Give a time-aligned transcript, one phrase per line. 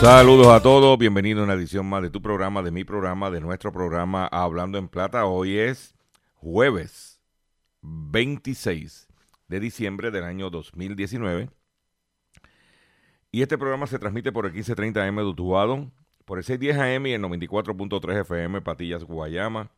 [0.00, 3.42] Saludos a todos, bienvenido a una edición más de tu programa, de mi programa, de
[3.42, 5.26] nuestro programa Hablando en Plata.
[5.26, 5.94] Hoy es
[6.36, 7.20] jueves
[7.82, 9.08] 26
[9.48, 11.50] de diciembre del año 2019.
[13.30, 15.92] Y este programa se transmite por el 1530 AM de Utuado,
[16.24, 19.70] por el 610 AM y el 94.3 FM Patillas Guayama,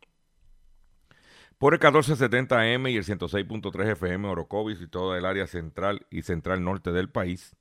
[1.57, 6.21] por el 1470 AM y el 106.3 FM Orocovis y toda el área central y
[6.21, 7.57] central norte del país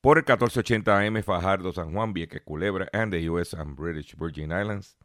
[0.00, 4.52] por el 1480 AM Fajardo, San Juan, Vieques, Culebra, and the US and British Virgin
[4.52, 4.96] Islands,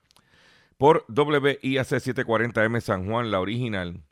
[0.78, 4.04] por WIAC 740M San Juan, la original,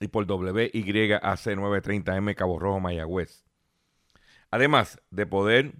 [0.00, 3.44] y por WYAC 930M Cabo Rojo, Mayagüez.
[4.50, 5.74] Además de poder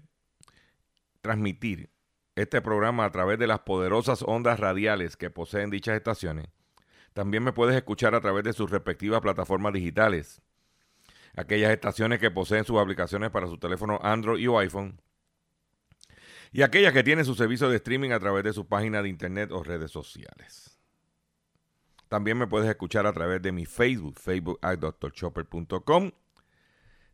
[1.20, 1.90] transmitir
[2.36, 6.48] este programa a través de las poderosas ondas radiales que poseen dichas estaciones,
[7.12, 10.40] también me puedes escuchar a través de sus respectivas plataformas digitales
[11.40, 15.00] aquellas estaciones que poseen sus aplicaciones para su teléfono Android o iPhone,
[16.52, 19.50] y aquellas que tienen su servicio de streaming a través de su página de internet
[19.52, 20.76] o redes sociales.
[22.08, 26.10] También me puedes escuchar a través de mi Facebook, facebook.drchopper.com.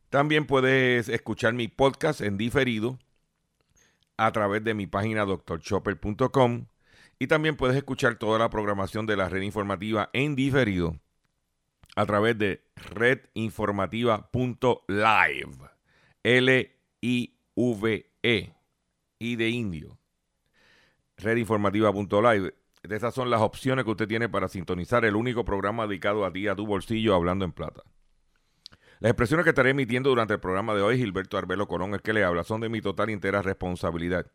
[0.08, 2.98] También puedes escuchar mi podcast en diferido
[4.16, 6.66] a través de mi página drchopper.com.
[7.18, 10.98] Y también puedes escuchar toda la programación de la red informativa en diferido
[11.96, 15.70] a través de redinformativa.live.
[16.22, 17.32] L-I-V-E.
[19.18, 19.98] I de indio.
[21.16, 22.54] Redinformativa.live.
[22.82, 26.46] Esas son las opciones que usted tiene para sintonizar el único programa dedicado a ti,
[26.46, 27.82] a tu bolsillo, hablando en plata.
[29.00, 32.12] Las expresiones que estaré emitiendo durante el programa de hoy, Gilberto Arbelo Colón, el que
[32.12, 34.30] le habla, son de mi total y entera responsabilidad.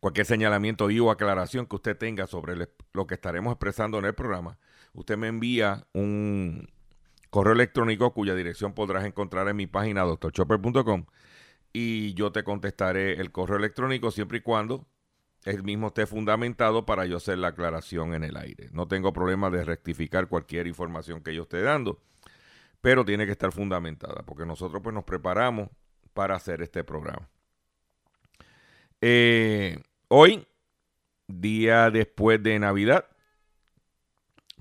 [0.00, 4.14] Cualquier señalamiento y o aclaración que usted tenga sobre lo que estaremos expresando en el
[4.14, 4.58] programa,
[4.94, 6.68] usted me envía un
[7.30, 11.06] correo electrónico cuya dirección podrás encontrar en mi página doctorchopper.com
[11.72, 14.86] y yo te contestaré el correo electrónico siempre y cuando
[15.44, 18.68] el mismo esté fundamentado para yo hacer la aclaración en el aire.
[18.72, 22.00] No tengo problema de rectificar cualquier información que yo esté dando,
[22.80, 25.68] pero tiene que estar fundamentada porque nosotros pues nos preparamos
[26.14, 27.28] para hacer este programa.
[29.00, 30.46] Eh, hoy,
[31.26, 33.06] día después de Navidad,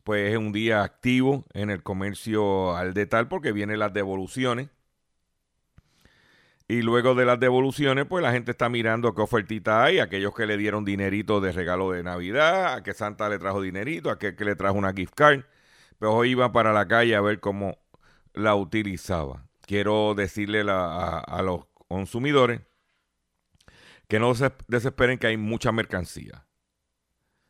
[0.04, 4.70] pues es un día activo en el comercio al detal porque vienen las devoluciones.
[6.68, 10.00] Y luego de las devoluciones, pues la gente está mirando qué ofertita hay.
[10.00, 14.10] Aquellos que le dieron dinerito de regalo de Navidad, a que Santa le trajo dinerito,
[14.10, 15.42] a aquel que le trajo una gift card.
[16.00, 17.78] Pues hoy iba para la calle a ver cómo
[18.34, 19.46] la utilizaba.
[19.62, 22.62] Quiero decirle a, a los consumidores
[24.08, 26.46] que no se desesperen que hay mucha mercancía.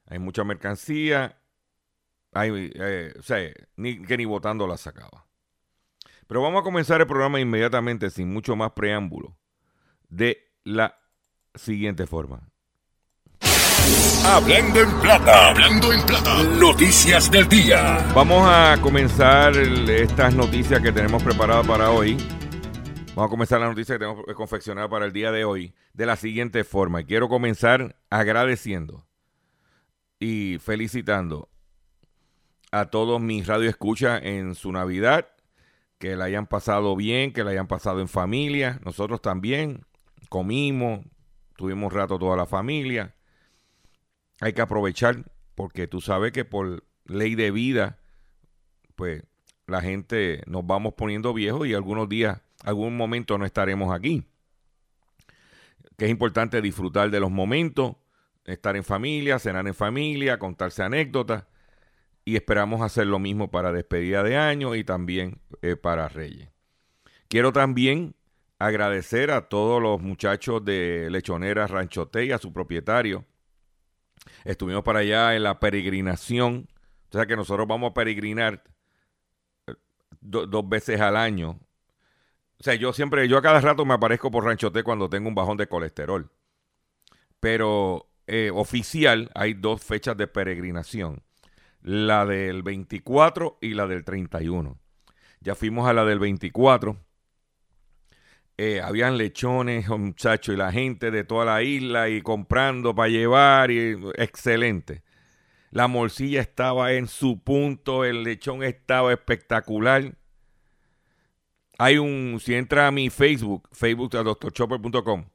[0.08, 1.43] Hay mucha mercancía,
[2.34, 3.40] hay, eh, o sea,
[3.78, 5.26] ni, que ni votando la sacaba.
[6.28, 9.38] Pero vamos a comenzar el programa inmediatamente, sin mucho más preámbulo,
[10.10, 10.98] de la
[11.56, 12.50] siguiente forma.
[14.26, 16.44] Hablando en plata, hablando en plata.
[16.58, 17.98] Noticias del día.
[18.16, 22.16] Vamos a comenzar el- estas noticias que tenemos preparadas para hoy.
[23.16, 26.16] Vamos a comenzar la noticia que tenemos confeccionada para el día de hoy de la
[26.16, 27.02] siguiente forma.
[27.02, 29.06] Y quiero comenzar agradeciendo
[30.20, 31.50] y felicitando
[32.74, 35.28] a todos mis radioescuchas en su Navidad,
[36.00, 38.80] que la hayan pasado bien, que la hayan pasado en familia.
[38.84, 39.86] Nosotros también
[40.28, 41.02] comimos,
[41.56, 43.14] tuvimos rato toda la familia.
[44.42, 45.24] Hay que aprovechar
[45.54, 48.00] porque tú sabes que por ley de vida,
[48.96, 49.22] pues
[49.68, 54.26] la gente nos vamos poniendo viejos y algunos días, algún momento no estaremos aquí.
[55.96, 57.98] Que es importante disfrutar de los momentos,
[58.46, 61.44] estar en familia, cenar en familia, contarse anécdotas
[62.26, 66.50] y esperamos hacer lo mismo para despedida de año y también eh, para Reyes.
[67.28, 68.16] Quiero también
[68.60, 73.26] agradecer a todos los muchachos de Lechonera Ranchote y a su propietario.
[74.46, 76.70] Estuvimos para allá en la peregrinación
[77.10, 78.64] O sea que nosotros vamos a peregrinar
[79.68, 79.74] eh,
[80.22, 81.60] dos veces al año.
[82.60, 85.36] O sea, yo siempre, yo a cada rato me aparezco por Ranchote cuando tengo un
[85.36, 86.32] bajón de colesterol.
[87.42, 91.22] Pero eh, oficial hay dos fechas de peregrinación.
[91.84, 94.80] La del 24 y la del 31.
[95.42, 96.98] Ya fuimos a la del 24
[98.58, 103.72] eh, habían lechones, muchachos, y la gente de toda la isla y comprando para llevar,
[103.72, 105.04] y excelente.
[105.72, 110.16] La morcilla estaba en su punto, el lechón estaba espectacular.
[111.80, 115.26] Hay un, si entra a mi Facebook, facebook a doctorchopper.com,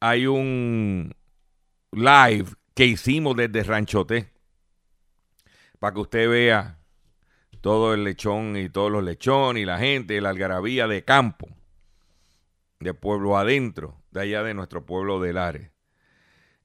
[0.00, 1.14] hay un
[1.92, 4.30] live que hicimos desde Ranchote
[5.78, 6.78] para que usted vea
[7.60, 11.48] todo el lechón y todos los lechones y la gente, la algarabía de campo
[12.80, 15.70] de pueblo adentro, de allá de nuestro pueblo de Lares.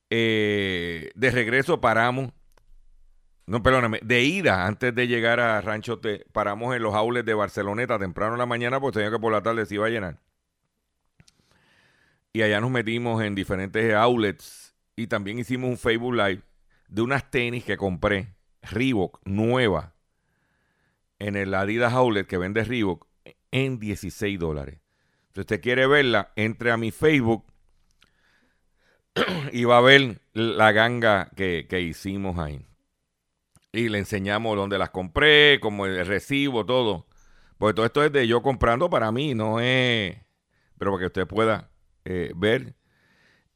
[0.10, 2.32] Eh, de regreso paramos,
[3.48, 7.34] no, perdóname, de ida, antes de llegar a Rancho, te, paramos en los aules de
[7.34, 10.20] Barceloneta temprano en la mañana, porque tenía que por la tarde se iba a llenar.
[12.32, 16.42] Y allá nos metimos en diferentes outlets y también hicimos un Facebook Live
[16.88, 19.94] de unas tenis que compré, Reebok, nueva,
[21.20, 23.08] en el Adidas Outlet que vende Reebok,
[23.52, 24.80] en 16 dólares.
[25.34, 27.46] Si usted quiere verla, entre a mi Facebook
[29.52, 32.66] y va a ver la ganga que, hicimos ahí.
[33.72, 37.08] Y le enseñamos dónde las compré, como el recibo, todo.
[37.58, 40.18] Porque todo esto es de yo comprando para mí, no es.
[40.78, 41.72] Pero para que usted pueda
[42.06, 42.76] eh, ver.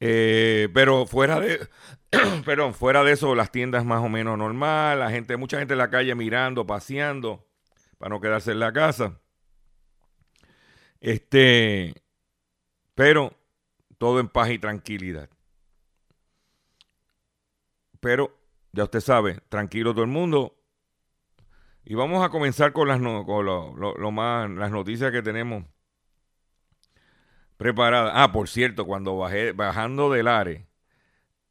[0.00, 1.68] Eh, pero fuera de.
[2.44, 4.98] perdón, fuera de eso, las tiendas más o menos normal.
[5.00, 7.46] La gente, mucha gente en la calle mirando, paseando,
[7.98, 9.20] para no quedarse en la casa.
[11.00, 11.94] Este,
[12.94, 13.32] pero
[13.98, 15.28] todo en paz y tranquilidad.
[18.00, 18.36] Pero
[18.72, 20.54] ya usted sabe, tranquilo todo el mundo.
[21.84, 25.64] Y vamos a comenzar con las, con lo, más, las noticias que tenemos
[27.58, 28.12] preparadas.
[28.14, 30.66] Ah, por cierto, cuando bajé, bajando del área,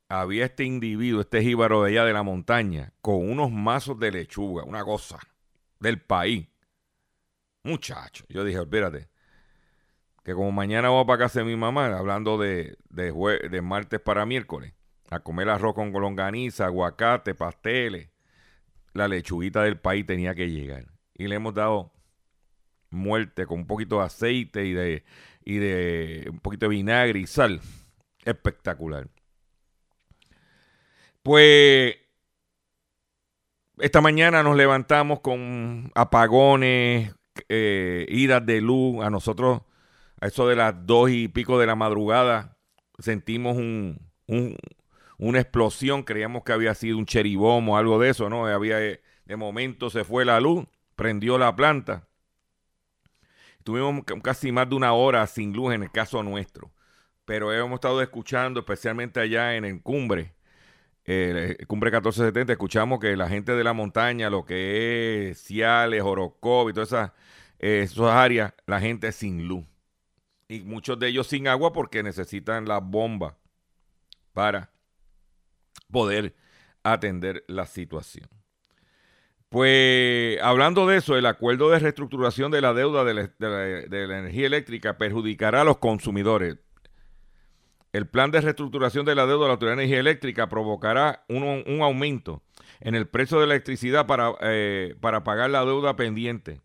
[0.09, 4.63] había este individuo, este jíbaro de allá de la montaña, con unos mazos de lechuga,
[4.63, 5.19] una cosa
[5.79, 6.47] del país.
[7.63, 9.09] Muchacho, yo dije, espérate,
[10.23, 14.73] que como mañana voy para casa de mi mamá, hablando de, de, martes para miércoles,
[15.09, 18.09] a comer arroz con longaniza, aguacate, pasteles,
[18.93, 20.85] la lechuguita del país tenía que llegar.
[21.13, 21.91] Y le hemos dado
[22.89, 25.03] muerte con un poquito de aceite y de,
[25.47, 27.61] y de un poquito de vinagre y sal.
[28.25, 29.07] Espectacular.
[31.23, 31.95] Pues
[33.77, 37.15] esta mañana nos levantamos con apagones,
[37.47, 39.01] eh, idas de luz.
[39.05, 39.61] A nosotros
[40.19, 42.57] a eso de las dos y pico de la madrugada,
[42.99, 44.01] sentimos un,
[45.17, 48.47] una explosión, creíamos que había sido un cheribom o algo de eso, ¿no?
[48.47, 50.65] Había, eh, de momento se fue la luz,
[50.97, 52.09] prendió la planta.
[53.67, 56.71] Tuvimos casi más de una hora sin luz en el caso nuestro,
[57.25, 60.33] pero hemos estado escuchando, especialmente allá en el cumbre,
[61.03, 66.69] eh, cumbre 1470, escuchamos que la gente de la montaña, lo que es Ciales, Orocov
[66.69, 67.11] y todas
[67.59, 69.65] eh, esas áreas, la gente sin luz
[70.47, 73.35] y muchos de ellos sin agua porque necesitan la bomba
[74.31, 74.71] para
[75.91, 76.33] poder
[76.83, 78.36] atender la situación.
[79.49, 84.97] Pues hablando de eso, el acuerdo de reestructuración de la deuda de la, energía eléctrica
[84.97, 86.57] perjudicará a los consumidores.
[87.93, 91.81] El plan de reestructuración de la deuda de la Autoridad de Energía Eléctrica provocará un,
[91.81, 92.43] aumento
[92.81, 96.61] en el precio de la electricidad para, eh, para pagar la deuda pendiente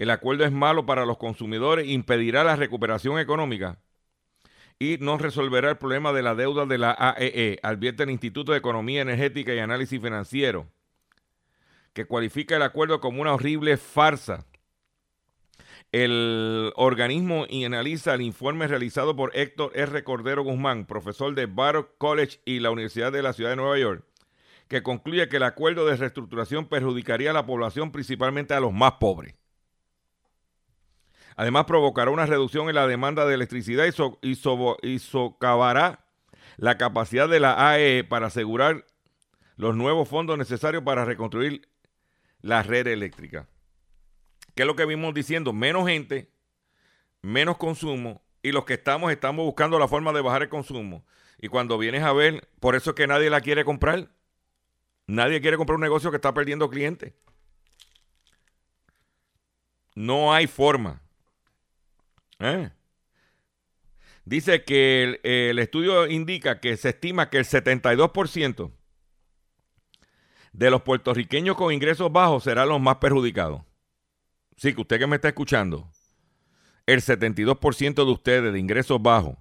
[0.00, 3.78] el acuerdo es malo para los consumidores, impedirá la recuperación económica
[4.78, 8.52] y no resolverá el problema de la deuda de la AEE, e, advierte el Instituto
[8.52, 10.68] de Economía Energética y Análisis Financiero,
[11.92, 14.46] que cualifica el acuerdo como una horrible farsa.
[15.92, 20.04] El organismo analiza el informe realizado por Héctor R.
[20.04, 24.04] Cordero Guzmán, profesor de Baruch College y la Universidad de la Ciudad de Nueva York,
[24.68, 28.92] que concluye que el acuerdo de reestructuración perjudicaría a la población, principalmente a los más
[29.00, 29.34] pobres.
[31.34, 33.86] Además, provocará una reducción en la demanda de electricidad
[34.22, 36.04] y, socavará
[36.56, 38.84] la capacidad de la AE para asegurar
[39.56, 41.69] los nuevos fondos necesarios para reconstruir
[42.42, 43.48] la red eléctrica.
[44.54, 45.52] ¿Qué es lo que vimos diciendo?
[45.52, 46.30] Menos gente,
[47.22, 51.04] menos consumo y los que estamos estamos buscando la forma de bajar el consumo.
[51.38, 54.10] Y cuando vienes a ver, por eso es que nadie la quiere comprar.
[55.06, 57.12] Nadie quiere comprar un negocio que está perdiendo clientes.
[59.94, 61.02] No hay forma.
[62.38, 62.70] ¿Eh?
[64.24, 68.70] Dice que el, estudio indica que se estima que el 72%
[70.52, 73.62] de los puertorriqueños con ingresos bajos serán los más perjudicados.
[74.56, 75.90] Sí, que usted que me está escuchando,
[76.86, 79.36] el 72% de ustedes de ingresos bajos,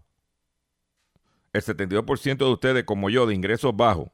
[1.51, 4.09] el 72% de ustedes como yo de ingresos bajos,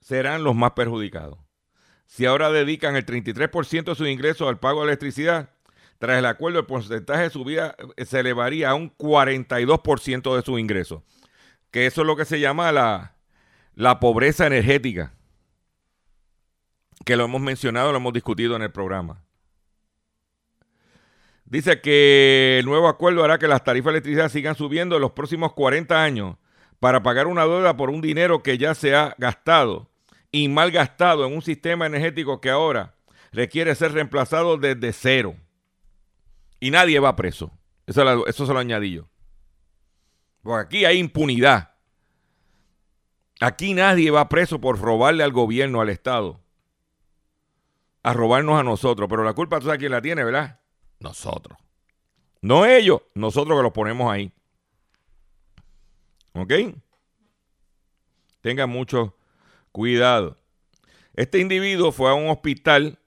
[0.00, 1.38] serán los más perjudicados.
[2.06, 5.50] Si ahora dedican el 33% de sus ingresos al pago de electricidad,
[5.98, 10.60] tras el acuerdo el porcentaje de subida eh, se elevaría a un 42% de sus
[10.60, 11.02] ingresos.
[11.70, 13.15] Que eso es lo que se llama la,
[13.76, 15.12] la pobreza energética.
[17.04, 19.22] Que lo hemos mencionado, lo hemos discutido en el programa.
[21.44, 25.12] Dice que el nuevo acuerdo hará que las tarifas de electricidad sigan subiendo en los
[25.12, 26.36] próximos 40 años
[26.80, 29.88] para pagar una deuda por un dinero que ya se ha gastado
[30.32, 32.96] y mal gastado en un sistema energético que ahora
[33.30, 35.36] requiere ser reemplazado desde cero.
[36.58, 37.52] Y nadie va preso.
[37.86, 39.08] Eso, eso se lo añadí yo.
[40.42, 41.75] Porque aquí hay impunidad.
[43.40, 46.40] Aquí nadie va preso por robarle al gobierno, al Estado.
[48.02, 49.08] A robarnos a nosotros.
[49.08, 50.60] Pero la culpa, tú sabes quién la tiene, ¿verdad?
[51.00, 51.58] Nosotros.
[52.40, 54.32] No ellos, nosotros que los ponemos ahí.
[56.32, 56.52] ¿Ok?
[58.40, 59.16] Tengan mucho
[59.72, 60.36] cuidado.
[61.14, 62.98] Este individuo fue a un hospital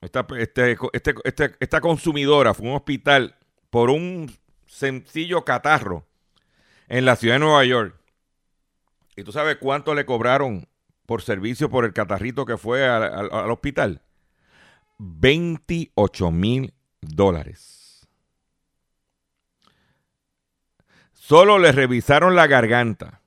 [0.00, 3.36] esta, este, este, este, esta consumidora fue a un hospital
[3.70, 4.32] por un
[4.66, 6.06] sencillo catarro
[6.88, 7.96] en la ciudad de Nueva York.
[9.18, 10.68] ¿Y tú sabes cuánto le cobraron
[11.04, 14.00] por servicio por el catarrito que fue al, hospital?
[14.98, 18.06] 28 mil dólares.
[21.12, 23.20] Solo le revisaron la garganta.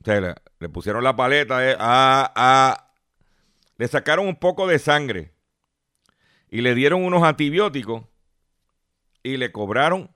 [0.00, 2.78] O sea, le, pusieron la paleta,
[3.76, 5.34] le sacaron un poco de sangre
[6.48, 8.04] y le dieron unos antibióticos
[9.24, 10.14] y le cobraron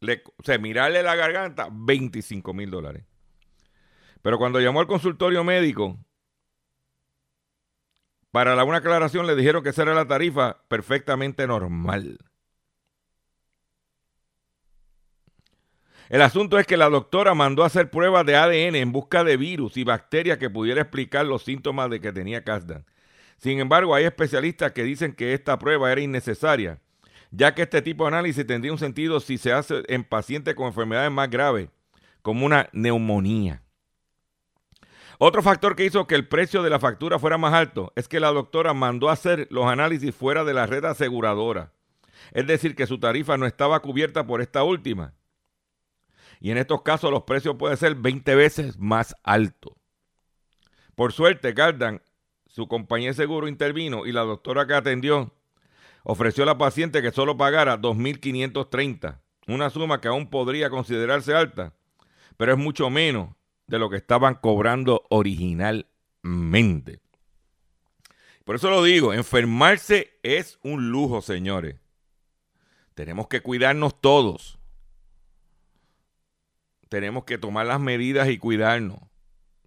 [0.00, 3.04] o sea, mirarle la garganta, 25 mil dólares.
[4.22, 5.98] Pero cuando llamó al consultorio médico,
[8.30, 12.18] para la una aclaración le dijeron que esa era la tarifa perfectamente normal.
[16.08, 19.36] El asunto es que la doctora mandó a hacer pruebas de ADN en busca de
[19.36, 22.84] virus y bacterias que pudiera explicar los síntomas de que tenía Kasdan.
[23.36, 26.80] Sin embargo, hay especialistas que dicen que esta prueba era innecesaria,
[27.30, 30.66] ya que este tipo de análisis tendría un sentido si se hace en pacientes con
[30.66, 31.68] enfermedades más graves,
[32.22, 33.62] como una neumonía.
[35.22, 38.20] Otro factor que hizo que el precio de la factura fuera más alto es que
[38.20, 41.74] la doctora mandó hacer los análisis fuera de la red aseguradora.
[42.32, 45.12] Es decir, que su tarifa no estaba cubierta por esta última
[46.40, 49.74] y en estos casos los precios pueden ser 20 veces más altos.
[50.94, 52.00] Por suerte, Gardan,
[52.46, 55.34] su compañía de seguro intervino y la doctora que atendió
[56.02, 61.74] ofreció a la paciente que solo pagara 2.530, una suma que aún podría considerarse alta,
[62.38, 63.28] pero es mucho menos
[63.70, 67.00] de lo que estaban cobrando originalmente.
[68.44, 71.76] Por eso lo digo, enfermarse es un lujo, señores.
[72.94, 74.60] Tenemos que cuidarnos todos
[76.90, 78.98] tenemos que tomar las medidas y cuidarnos.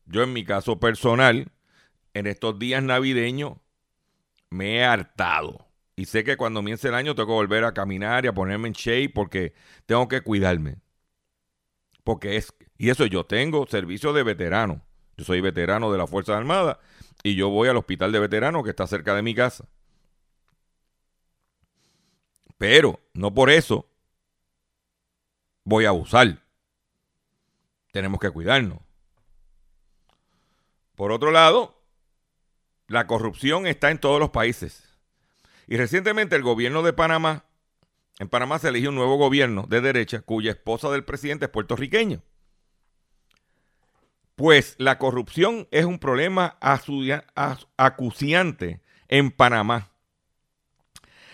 [0.05, 1.51] Yo en mi caso personal,
[2.13, 3.53] en estos días navideños,
[4.49, 5.65] me he hartado.
[5.95, 8.67] Y sé que cuando mience el año tengo que volver a caminar y a ponerme
[8.67, 9.53] en shape porque
[9.85, 10.75] tengo que cuidarme.
[12.03, 14.81] Porque es, y eso yo tengo servicio de veterano.
[15.17, 16.77] Yo soy veterano de las Fuerzas Armadas
[17.23, 19.65] y yo voy al hospital de veteranos que está cerca de mi casa.
[22.57, 23.87] Pero no por eso
[25.63, 26.39] voy a abusar.
[27.91, 28.79] Tenemos que cuidarnos.
[30.95, 31.81] Por otro lado,
[32.87, 34.83] la corrupción está en todos los países.
[35.67, 37.45] Y recientemente el gobierno de Panamá,
[38.19, 42.21] en Panamá se eligió un nuevo gobierno de derecha cuya esposa del presidente es puertorriqueño.
[44.35, 46.57] Pues la corrupción es un problema
[47.77, 49.91] acuciante en Panamá.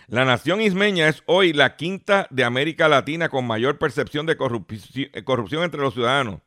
[0.08, 5.64] La nación ismeña es hoy la quinta de América Latina con mayor percepción de corrupción
[5.64, 6.42] entre los ciudadanos,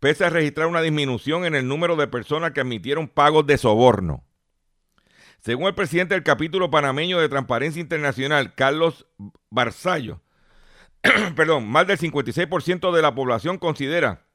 [0.00, 4.24] pese a registrar una disminución en el número de personas que admitieron pagos de soborno.
[5.38, 9.06] Según el presidente del capítulo panameño de Transparencia Internacional, Carlos
[9.50, 10.22] Barzallo,
[11.36, 14.25] perdón, más del 56% de la población considera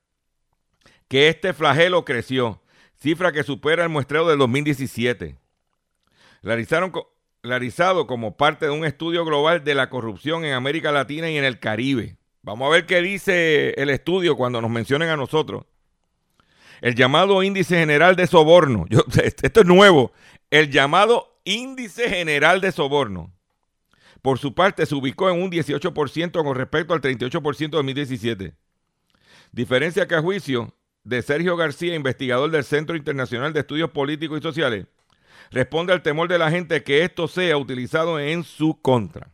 [1.11, 2.61] que este flagelo creció,
[2.95, 5.35] cifra que supera el muestreo del 2017.
[6.41, 11.43] Realizado como parte de un estudio global de la corrupción en América Latina y en
[11.43, 12.15] el Caribe.
[12.43, 15.65] Vamos a ver qué dice el estudio cuando nos mencionen a nosotros.
[16.79, 18.85] El llamado índice general de soborno.
[19.21, 20.13] esto es nuevo.
[20.49, 23.33] El llamado índice general de soborno.
[24.21, 28.53] Por su parte, se ubicó en un 18% con respecto al 38% de 2017.
[29.51, 34.43] Diferencia que a juicio de Sergio García, investigador del Centro Internacional de Estudios Políticos y
[34.43, 34.85] Sociales,
[35.51, 39.31] responde al temor de la gente que esto sea utilizado en su contra.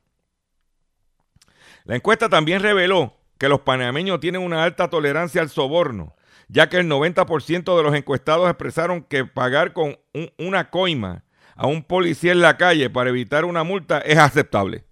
[1.83, 6.15] La encuesta también reveló que los panameños tienen una alta tolerancia al soborno,
[6.47, 9.97] ya que el 90% de los encuestados expresaron que pagar con
[10.37, 11.23] una coima
[11.55, 14.85] a un policía en la calle para evitar una multa es aceptable.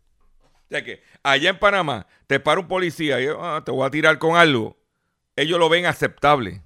[0.66, 3.92] O sea que allá en Panamá te para un policía y ah, te voy a
[3.92, 4.78] tirar con algo.
[5.36, 6.62] Ellos lo ven aceptable.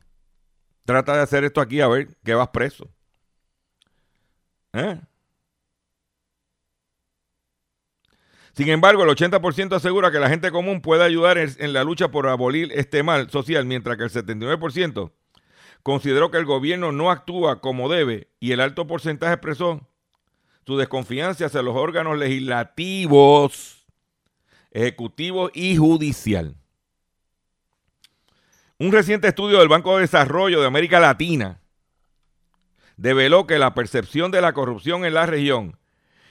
[0.90, 2.90] Trata de hacer esto aquí a ver que vas preso.
[4.74, 5.00] ¿Eh?
[8.54, 12.28] Sin embargo, el 80% asegura que la gente común puede ayudar en, la lucha por
[12.28, 15.12] abolir este mal social, mientras que el 79%
[15.84, 19.88] consideró que el gobierno no actúa como debe y el alto porcentaje expresó
[20.66, 23.86] su desconfianza hacia los órganos legislativos,
[24.72, 26.56] ejecutivos y judicial.
[28.82, 31.60] Un reciente estudio del Banco de Desarrollo de América Latina
[32.96, 35.78] develó que la percepción de la corrupción en la región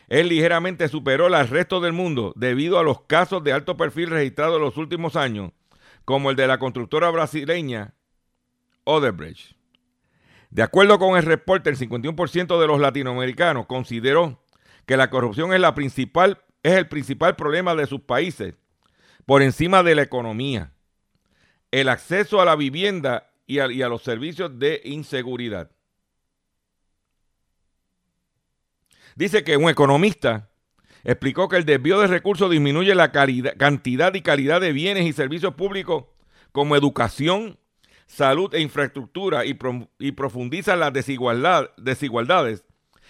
[0.08, 4.56] es ligeramente superó al resto del mundo debido a los casos de alto perfil registrados
[4.56, 5.52] en los últimos años,
[6.06, 7.92] como el de la constructora brasileña
[8.84, 9.54] Odebrecht.
[10.48, 14.42] De acuerdo con el reporte, el 51% de los latinoamericanos consideró
[14.86, 15.62] que la corrupción es
[16.62, 18.54] el principal problema de sus países,
[19.26, 20.72] por encima de la economía
[21.70, 25.70] el acceso a la vivienda y a, los servicios de inseguridad.
[29.16, 30.50] Dice que un economista
[31.02, 35.54] explicó que el desvío de recursos disminuye la cantidad y calidad de bienes y servicios
[35.54, 36.04] públicos
[36.52, 37.58] como educación,
[38.06, 39.54] salud e infraestructura y,
[40.12, 42.64] profundiza las desigualdades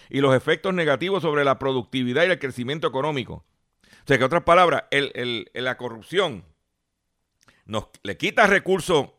[0.09, 3.45] y los efectos negativos sobre la productividad y el crecimiento económico.
[3.83, 4.85] O sea, que otras palabras,
[5.53, 6.43] la corrupción
[8.03, 9.09] le quita recursos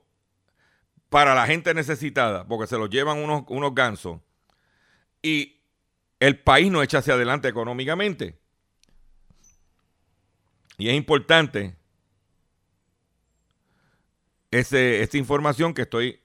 [1.08, 4.20] para la gente necesitada, porque se los llevan unos, unos gansos,
[5.22, 5.60] y
[6.18, 8.38] el país no echa hacia adelante económicamente.
[10.78, 11.76] Y es importante
[14.50, 16.20] ese, esta información que estoy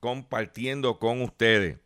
[0.00, 1.78] compartiendo con ustedes.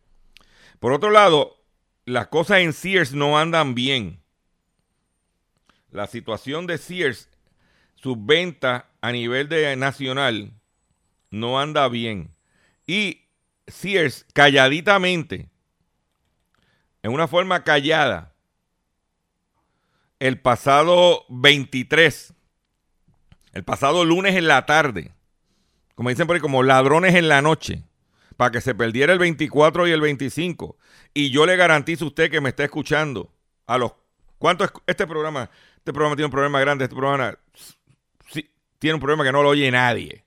[0.81, 1.57] Por otro lado,
[2.05, 4.23] las cosas en Sears no andan bien.
[5.91, 7.29] La situación de Sears
[7.97, 10.53] sus ventas a nivel de nacional
[11.31, 12.35] no anda bien.
[12.87, 13.29] Y
[13.67, 15.49] Sears, calladitamente,
[17.03, 18.35] en una forma callada,
[20.19, 22.35] el pasado 23,
[23.53, 25.13] el pasado lunes en la tarde,
[25.95, 27.83] como dicen por ahí, como ladrones en la noche,
[28.37, 30.77] para que se perdiera el 24 y el 25.
[31.13, 33.33] Y yo le garantizo a usted que me está escuchando
[33.67, 33.93] a los...
[34.39, 35.51] ¿Cuánto es este programa?
[35.77, 36.85] Este programa tiene un problema grande.
[36.85, 37.37] Este programa
[38.79, 40.25] tiene un problema que no lo oye nadie.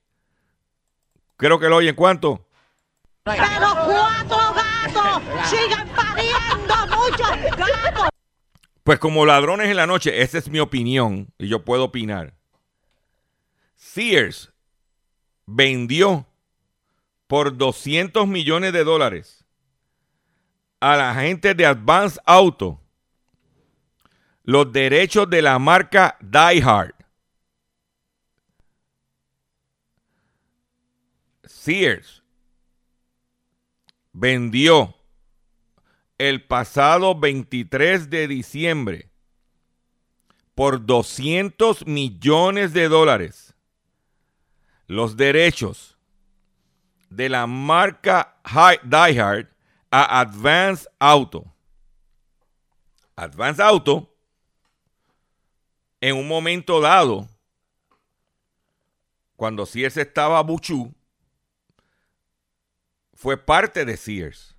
[1.37, 2.47] Creo que lo oyen cuánto.
[3.23, 8.09] Pero cuatro gatos sigan pariendo muchos gatos.
[8.83, 12.33] Pues como ladrones en la noche, esa es mi opinión y yo puedo opinar.
[13.75, 14.51] Sears
[15.45, 16.27] vendió
[17.27, 19.45] por 200 millones de dólares
[20.79, 22.81] a la gente de Advance Auto
[24.43, 26.93] los derechos de la marca Die Hard.
[31.61, 32.23] Sears
[34.13, 34.95] vendió
[36.17, 39.11] el pasado 23 de diciembre
[40.55, 43.53] por 200 millones de dólares
[44.87, 45.99] los derechos
[47.11, 48.39] de la marca
[48.81, 49.47] Diehard
[49.91, 51.45] a Advance Auto.
[53.15, 54.11] Advance Auto,
[55.99, 57.29] en un momento dado,
[59.35, 60.91] cuando Sears estaba Buchu,
[63.21, 64.55] fue parte de Sears.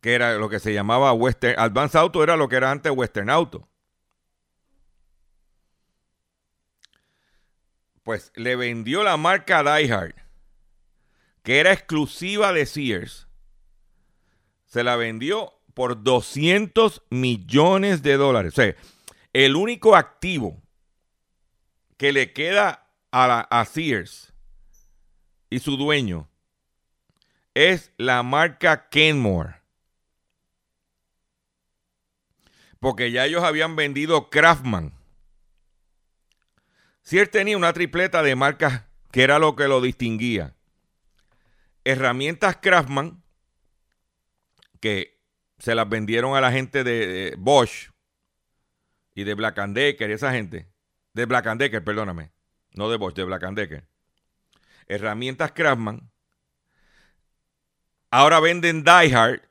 [0.00, 1.58] Que era lo que se llamaba Western.
[1.58, 3.68] Advance Auto era lo que era antes Western Auto.
[8.04, 10.14] Pues le vendió la marca Diehard,
[11.42, 13.26] que era exclusiva de Sears.
[14.66, 18.52] Se la vendió por 200 millones de dólares.
[18.52, 18.76] O sea,
[19.32, 20.62] el único activo
[21.96, 22.83] que le queda
[23.14, 24.32] a, la, Sears
[25.48, 26.28] y su dueño
[27.54, 29.54] es la marca Kenmore.
[32.80, 34.92] Porque ya ellos habían vendido Craftman.
[37.02, 40.56] Sears tenía una tripleta de marcas que era lo que lo distinguía.
[41.84, 43.22] Herramientas Craftman,
[44.80, 45.20] que
[45.58, 47.90] se las vendieron a la gente de Bosch,
[49.14, 50.68] y de Black Decker esa gente.
[51.12, 52.33] De Black Decker, perdóname.
[52.74, 53.88] No de Bosch, de Black Decker.
[54.86, 56.10] Herramientas Craftsman.
[58.10, 59.42] Ahora venden Diehard,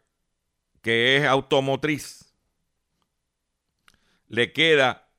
[0.81, 2.33] que es automotriz.
[4.27, 5.09] Le queda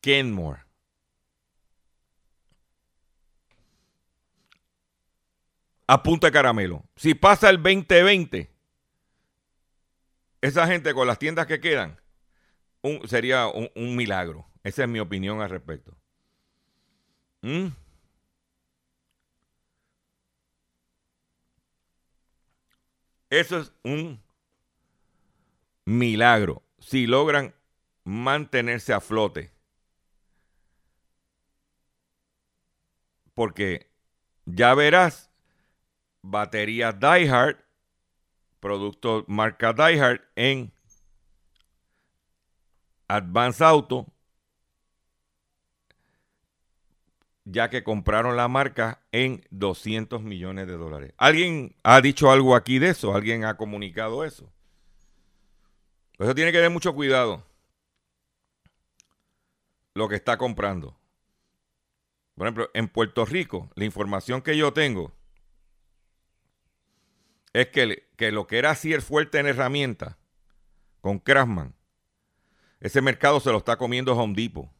[0.00, 0.62] Kenmore.
[5.86, 6.84] A punta de caramelo.
[6.96, 8.50] Si pasa el 2020,
[10.40, 12.00] esa gente con las tiendas que quedan,
[13.06, 14.46] sería un, milagro.
[14.62, 15.97] Esa es mi opinión al respecto.
[17.42, 17.68] ¿Mm?
[23.30, 24.20] Eso es un
[25.84, 26.62] milagro.
[26.78, 27.54] Si logran
[28.04, 29.52] mantenerse a flote.
[33.34, 33.90] Porque
[34.46, 35.30] ya verás,
[36.22, 37.64] batería Diehard,
[38.60, 40.72] producto marca Diehard en
[43.08, 44.06] Advance Auto,
[47.50, 51.14] ya que compraron la marca en 200 millones de dólares.
[51.16, 53.14] ¿Alguien ha dicho algo aquí de eso?
[53.14, 54.52] ¿Alguien ha comunicado eso?
[56.18, 57.44] Eso tiene que tener mucho cuidado
[59.94, 60.98] lo que está comprando.
[62.34, 65.12] Por ejemplo, en Puerto Rico, la información que yo tengo
[67.52, 70.18] es que, que lo que era así el fuerte en herramienta
[71.00, 71.78] con Craftsman
[72.80, 74.70] ese mercado se lo está comiendo Home Depot.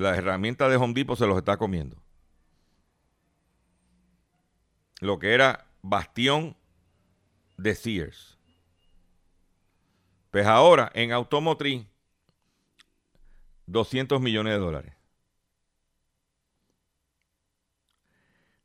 [0.00, 2.02] Las herramientas de Home Depot se los está comiendo.
[5.00, 6.56] Lo que era bastión
[7.58, 8.38] de Sears.
[10.30, 11.86] Pues ahora en automotriz,
[13.66, 14.94] 200 millones de dólares.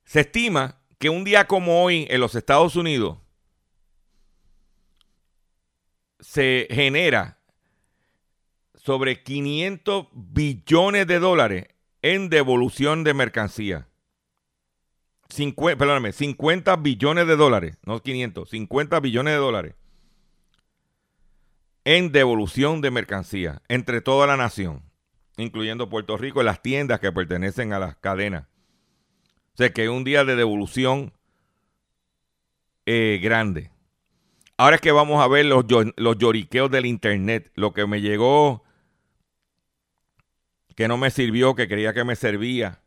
[0.05, 3.17] Se estima que un día como hoy en los Estados Unidos,
[6.21, 7.34] se genera
[8.85, 11.67] sobre 500 billones de dólares
[12.03, 13.87] en devolución de mercancía.
[15.29, 19.75] 50, perdóname, 50 billones de dólares, no 500, 50 billones de dólares
[21.83, 24.83] en devolución de mercancía entre toda la nación,
[25.37, 28.45] incluyendo Puerto Rico y las tiendas que pertenecen a las cadenas.
[29.53, 31.11] O sea que es un día de devolución
[32.85, 33.71] eh, grande.
[34.57, 37.51] Ahora es que vamos a ver los, los lloriqueos del internet.
[37.55, 38.64] Lo que me llegó,
[40.75, 42.81] que no me sirvió, que creía que me servía.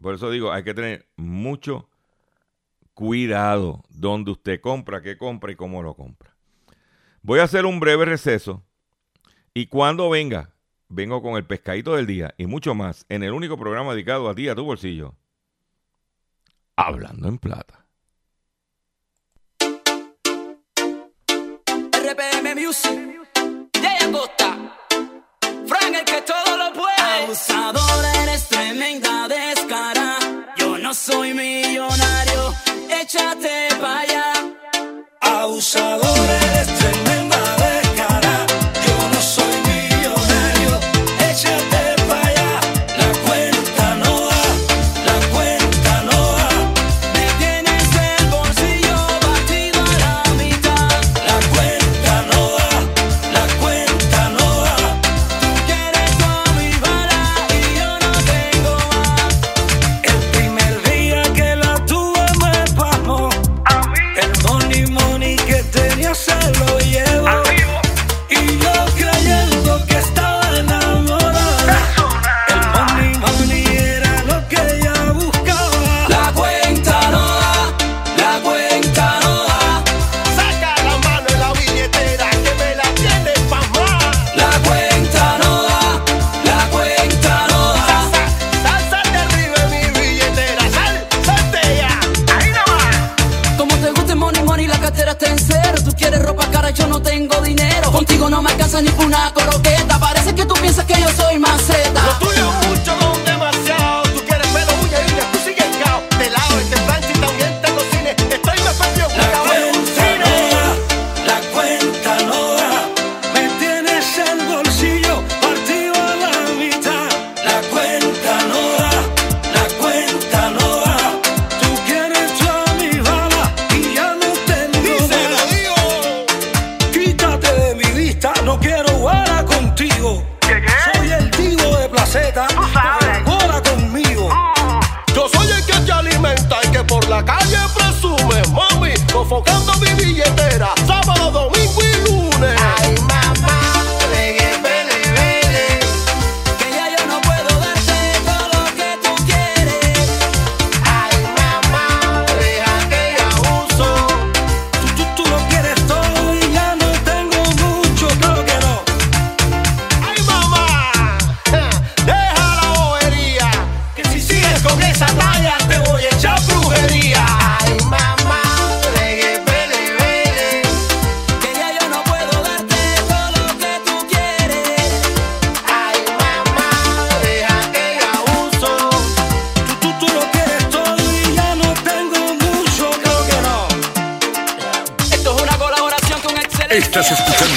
[0.00, 1.88] Por eso digo, hay que tener mucho
[2.94, 6.34] cuidado donde usted compra, qué compra y cómo lo compra.
[7.22, 8.64] Voy a hacer un breve receso
[9.52, 10.54] y cuando venga,
[10.88, 14.34] vengo con el pescadito del día y mucho más en el único programa dedicado a
[14.34, 15.14] ti, a tu bolsillo.
[16.76, 17.86] Hablando en plata.
[21.92, 23.28] RPM Music,
[24.10, 24.76] Costa,
[25.70, 27.22] Frank el que todo lo puede.
[27.22, 30.18] Abusador, eres tremenda descara.
[30.56, 32.54] Yo no soy millonario,
[33.00, 34.32] échate para allá.
[35.20, 36.99] Abusador, eres tremenda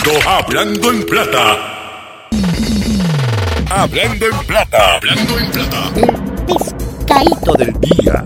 [0.05, 2.27] Hablando en Plata.
[3.71, 4.95] Hablando en Plata.
[4.97, 5.93] Hablando en Plata.
[6.45, 8.25] Pescadito del día.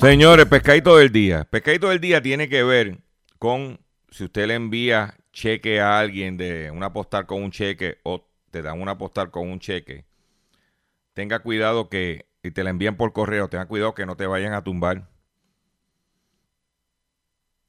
[0.00, 1.44] Señores, pescadito del día.
[1.44, 2.98] Pescadito del día tiene que ver
[3.38, 3.78] con
[4.10, 8.62] si usted le envía cheque a alguien de una postal con un cheque o te
[8.62, 10.04] dan una postal con un cheque.
[11.14, 14.52] Tenga cuidado que, y te la envían por correo, tenga cuidado que no te vayan
[14.52, 15.08] a tumbar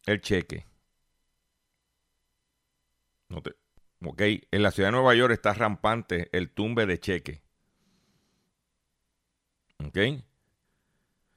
[0.08, 0.69] el cheque.
[3.32, 7.42] Ok, en la ciudad de Nueva York está rampante el tumbe de cheque.
[9.86, 9.98] ¿Ok?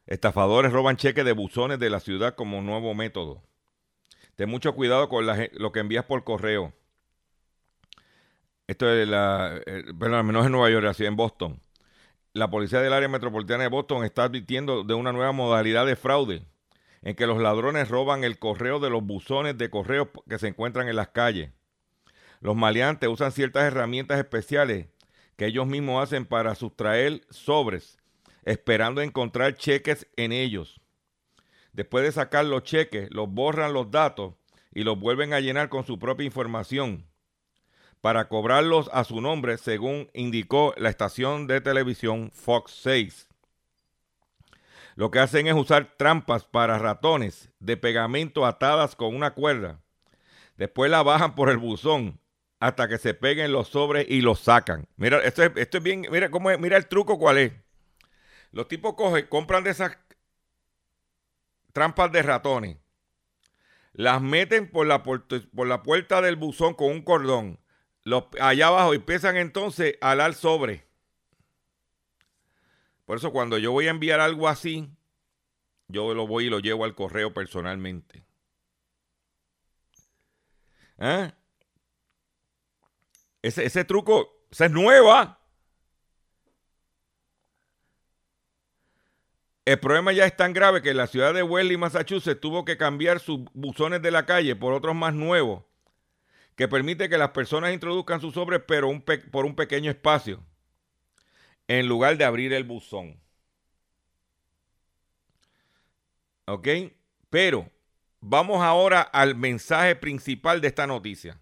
[0.06, 3.42] Estafadores roban cheques de buzones de la ciudad como nuevo método.
[4.36, 6.72] Ten mucho cuidado con lo que envías por correo.
[8.66, 9.60] Esto es la.
[9.98, 11.60] perdón, al menos en Nueva York, así en Boston.
[12.32, 16.46] La policía del área metropolitana de Boston está advirtiendo de una nueva modalidad de fraude
[17.02, 20.88] en que los ladrones roban el correo de los buzones de correo que se encuentran
[20.88, 21.50] en las calles.
[22.42, 24.88] Los maleantes usan ciertas herramientas especiales
[25.36, 27.98] que ellos mismos hacen para sustraer sobres,
[28.44, 30.80] esperando encontrar cheques en ellos.
[31.72, 34.34] Después de sacar los cheques, los borran los datos
[34.74, 37.06] y los vuelven a llenar con su propia información
[38.00, 43.28] para cobrarlos a su nombre, según indicó la estación de televisión Fox 6.
[44.96, 49.80] Lo que hacen es usar trampas para ratones de pegamento atadas con una cuerda.
[50.56, 52.20] Después la bajan por el buzón
[52.62, 54.86] hasta que se peguen los sobres y los sacan.
[54.94, 57.52] Mira, esto es, esto es bien, mira cómo es, mira el truco cuál es.
[58.52, 59.98] Los tipos cogen, compran de esas
[61.72, 62.76] trampas de ratones,
[63.94, 67.58] las meten por la, puert- por la puerta del buzón con un cordón,
[68.04, 70.86] los, allá abajo y empiezan entonces a alar sobre.
[73.06, 74.88] Por eso cuando yo voy a enviar algo así,
[75.88, 78.24] yo lo voy y lo llevo al correo personalmente.
[80.96, 81.34] ¿Ah?
[83.42, 85.40] Ese, ese truco, esa es nueva.
[89.64, 93.20] El problema ya es tan grave que la ciudad de Wellesley, Massachusetts, tuvo que cambiar
[93.20, 95.62] sus buzones de la calle por otros más nuevos,
[96.56, 100.44] que permite que las personas introduzcan sus sobres, pero un por un pequeño espacio,
[101.68, 103.20] en lugar de abrir el buzón.
[106.46, 106.68] ¿Ok?
[107.30, 107.70] Pero
[108.20, 111.41] vamos ahora al mensaje principal de esta noticia.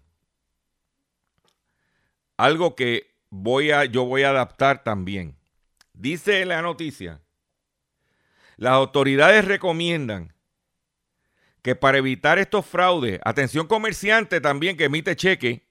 [2.37, 5.37] Algo que voy a, yo voy a adaptar también.
[5.93, 7.21] Dice la noticia,
[8.57, 10.33] las autoridades recomiendan
[11.61, 15.67] que para evitar estos fraudes, atención comerciante también que emite cheque,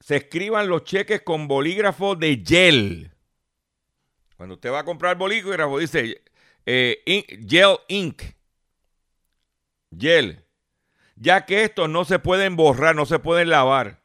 [0.00, 3.12] se escriban los cheques con bolígrafo de gel.
[4.36, 6.22] Cuando usted va a comprar bolígrafo, dice
[6.66, 8.22] eh, in- gel ink.
[9.96, 10.44] Gel.
[11.16, 13.99] Ya que estos no se pueden borrar, no se pueden lavar.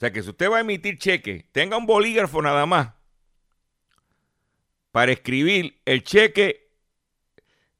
[0.00, 2.94] O sea que si usted va a emitir cheque, tenga un bolígrafo nada más
[4.92, 6.70] para escribir el cheque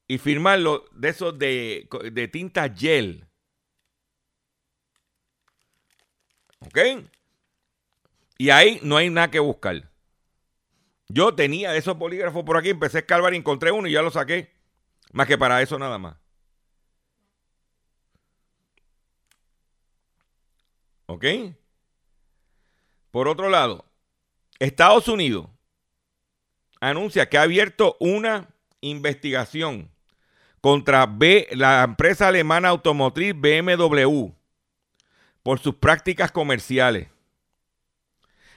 [0.07, 3.25] y firmarlo de esos de, tinta gel.
[6.59, 6.77] ¿Ok?
[8.37, 9.89] Y ahí no hay nada que buscar.
[11.07, 14.11] Yo tenía esos bolígrafos por aquí, empecé a escarbar y encontré uno y ya lo
[14.11, 14.53] saqué.
[15.11, 16.17] Más que para eso nada más.
[21.07, 21.25] ¿Ok?
[23.11, 23.85] Por otro lado,
[24.59, 25.47] Estados Unidos
[26.79, 29.91] anuncia que ha abierto una investigación
[30.61, 31.09] contra
[31.51, 34.29] la empresa alemana automotriz BMW
[35.43, 37.09] por sus prácticas comerciales.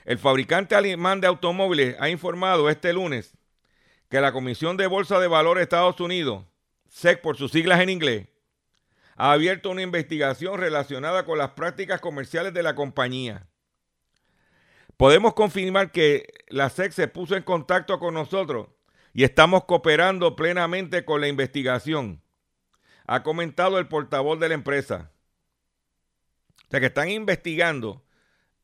[0.05, 3.33] El fabricante alemán de automóviles ha informado este lunes
[4.09, 6.45] que la Comisión de Bolsa de Valores de Estados Unidos,
[6.87, 8.27] SEC por sus siglas en inglés,
[9.15, 13.47] ha abierto una investigación relacionada con las prácticas comerciales de la compañía.
[14.97, 18.67] Podemos confirmar que la SEC se puso en contacto con nosotros
[19.13, 22.21] y estamos cooperando plenamente con la investigación,
[23.07, 25.11] ha comentado el portavoz de la empresa.
[26.67, 28.03] O sea que están investigando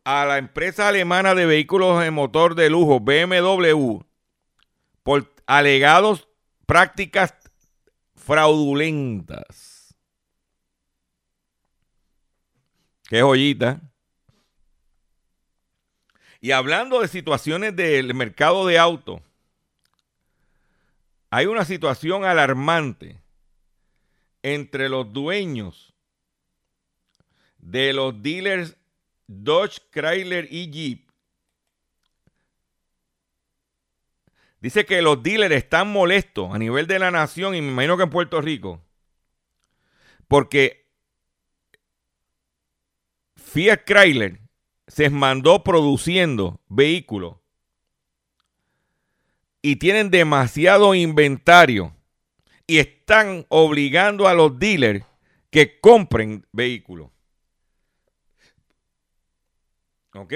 [0.03, 3.99] a la empresa alemana de vehículos de motor de lujo, BMW,
[5.03, 6.27] por alegados
[6.65, 7.35] prácticas
[8.15, 9.95] fraudulentas.
[13.09, 13.90] Qué joyita.
[16.41, 19.21] Y hablando de situaciones del mercado de autos,
[21.29, 23.21] hay una situación alarmante
[24.41, 25.93] entre los dueños
[27.59, 28.75] de los dealers
[29.27, 31.09] Dodge, Chrysler y Jeep.
[34.59, 38.03] Dice que los dealers están molestos a nivel de la nación y me imagino que
[38.03, 38.81] en Puerto Rico.
[40.27, 40.87] Porque
[43.35, 44.41] Fiat Chrysler
[44.87, 47.37] se mandó produciendo vehículos
[49.61, 51.95] y tienen demasiado inventario
[52.67, 55.05] y están obligando a los dealers
[55.49, 57.09] que compren vehículos.
[60.13, 60.33] ¿Ok?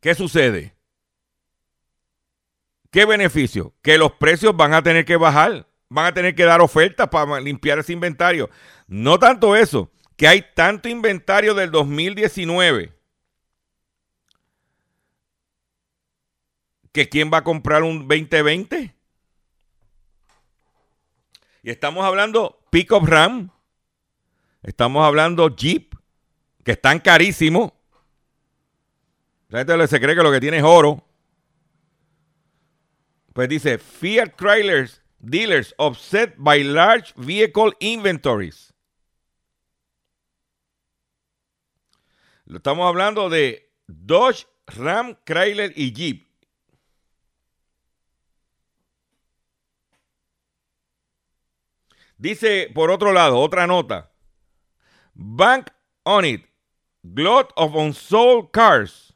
[0.00, 0.74] ¿Qué sucede?
[2.90, 3.74] ¿Qué beneficio?
[3.82, 7.40] Que los precios van a tener que bajar, van a tener que dar ofertas para
[7.40, 8.50] limpiar ese inventario.
[8.88, 12.92] No tanto eso, que hay tanto inventario del 2019
[16.92, 18.94] que quién va a comprar un 2020.
[21.62, 23.50] Y estamos hablando Pickup Ram,
[24.62, 25.94] estamos hablando Jeep,
[26.64, 27.72] que están carísimos.
[29.48, 31.02] La gente se cree que lo que tiene es oro.
[33.32, 38.69] Pues dice Fiat Chrysler dealers offset by large vehicle inventories.
[42.52, 46.26] Estamos hablando de Dodge, Ram, Chrysler y Jeep.
[52.18, 54.10] Dice, por otro lado, otra nota.
[55.14, 55.70] Bank
[56.04, 56.44] on it.
[57.02, 59.14] Glut of unsold cars.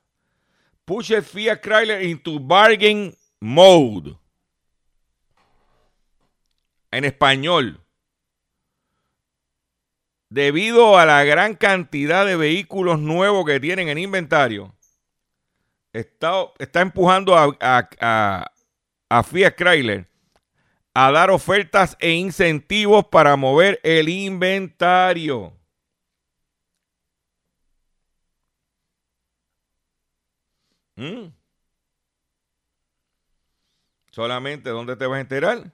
[0.87, 4.17] Pushes Fiat Chrysler into bargain mode.
[6.91, 7.84] En español.
[10.35, 14.75] Debido a la gran cantidad de vehículos nuevos que tienen en inventario,
[15.93, 20.09] está, empujando a Fiat Chrysler
[20.93, 25.57] a dar ofertas e incentivos para mover el inventario.
[30.97, 31.29] ¿Mm?
[34.11, 35.73] Solamente, ¿dónde te vas a enterar?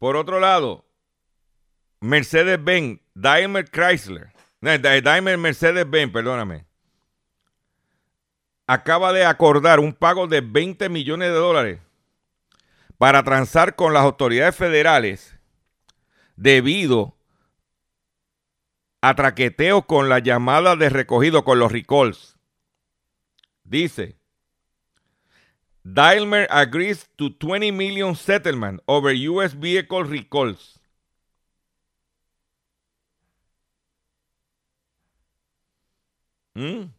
[0.00, 0.86] Por otro lado,
[2.00, 4.32] Mercedes-Benz, Daimler Chrysler,
[4.62, 6.64] Daimler Mercedes-Benz, perdóname,
[8.66, 11.80] acaba de acordar un pago de 20 millones de dólares
[12.96, 15.36] para transar con las autoridades federales
[16.34, 17.18] debido
[19.02, 22.38] a traqueteo con la llamada de recogido con los recalls.
[23.64, 24.19] Dice,
[25.84, 30.78] Daimler agrees to 20 million settlement over US vehicle recalls.
[36.54, 36.90] ¿Mm?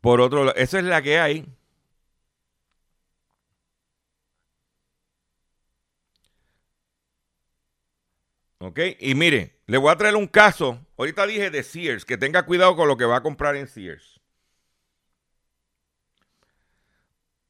[0.00, 1.44] Por otro lado, esa es la que hay.
[8.60, 8.78] ¿Ok?
[9.00, 10.78] Y mire, le voy a traer un caso.
[10.98, 14.20] Ahorita dije de Sears, que tenga cuidado con lo que va a comprar en Sears.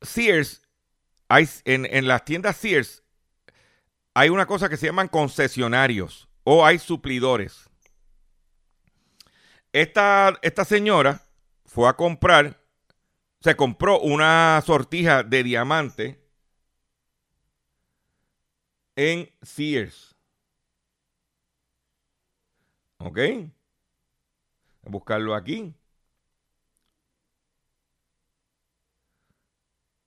[0.02, 0.62] Sears,
[1.28, 3.02] hay, en, en las tiendas Sears,
[4.12, 7.70] hay una cosa que se llaman concesionarios o hay suplidores.
[9.72, 11.22] Esta, esta señora
[11.64, 12.60] fue a comprar,
[13.40, 16.22] se compró una sortija de diamante
[18.94, 20.17] en Sears.
[22.98, 23.18] ¿Ok?
[24.88, 25.74] buscarlo aquí.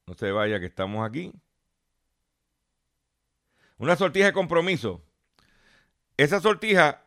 [0.08, 1.32] No se vaya que estamos aquí.
[3.78, 5.04] una sortija de compromiso.
[6.18, 7.06] Esa sortija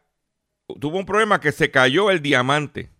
[0.81, 2.91] tuvo un problema que se cayó el diamante.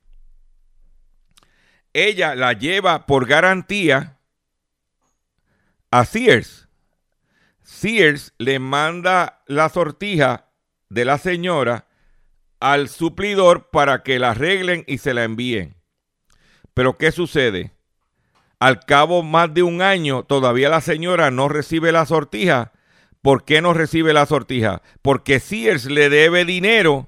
[1.93, 4.19] Ella la lleva por garantía
[5.91, 6.69] a Sears.
[7.63, 10.51] Sears le manda la sortija
[10.89, 11.89] de la señora
[12.65, 15.77] al suplidor para que la arreglen y se la envíen.
[16.73, 17.75] Pero ¿qué sucede?
[18.59, 22.73] Al cabo más de un año todavía la señora no recibe la sortija.
[23.21, 24.81] ¿Por qué no recibe la sortija?
[25.03, 27.07] Porque Sears le debe dinero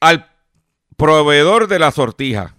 [0.00, 0.28] al
[0.96, 2.56] proveedor de la sortija.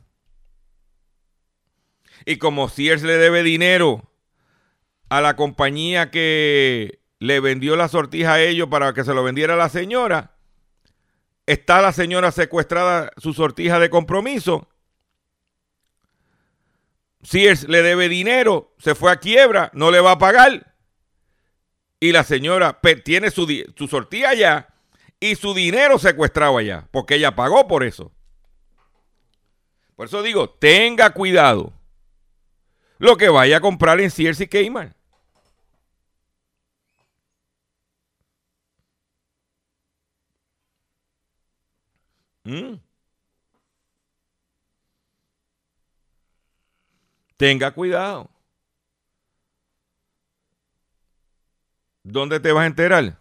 [2.25, 4.09] Y como Sears le debe dinero
[5.09, 9.55] a la compañía que le vendió la sortija a ellos para que se lo vendiera
[9.55, 10.34] a la señora,
[11.46, 14.68] está la señora secuestrada su sortija de compromiso.
[17.24, 20.76] Sears le debe dinero, se fue a quiebra, no le va a pagar.
[22.00, 24.68] Y la señora tiene su, su sortija allá
[25.20, 28.12] y su dinero secuestrado allá, porque ella pagó por eso.
[29.96, 31.74] Por eso digo, tenga cuidado
[32.98, 34.96] lo que vaya a comprar en Sears y Kmart.
[42.46, 42.80] Mm.
[47.38, 48.30] Tenga cuidado.
[52.04, 53.20] ¿Dónde te vas a enterar?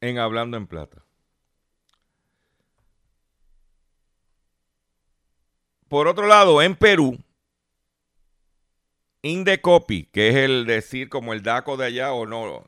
[0.00, 1.02] En Hablando en Plata.
[5.88, 7.18] Por otro lado, en Perú,
[9.22, 12.64] Indecopi, que es el decir como el DACO de allá o no,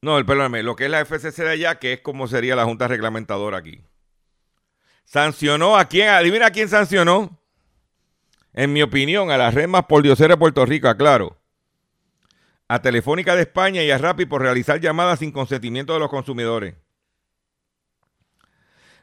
[0.00, 2.86] no, perdóname, lo que es la FCC de allá, que es como sería la Junta
[2.86, 3.82] Reglamentadora aquí.
[5.04, 7.40] Sancionó a quién, adivina a quién sancionó.
[8.52, 11.36] En mi opinión, a las red más diosera de Puerto Rico, aclaro.
[12.68, 16.74] A Telefónica de España y a Rappi por realizar llamadas sin consentimiento de los consumidores.